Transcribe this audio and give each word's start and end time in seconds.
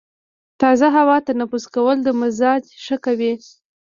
تازه 0.61 0.87
هوا 0.97 1.17
تنفس 1.27 1.63
کول 1.73 1.97
د 2.03 2.07
مزاج 2.21 2.63
ښه 2.83 2.97
کوي. 3.05 3.33